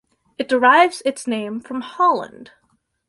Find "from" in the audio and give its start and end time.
1.59-1.81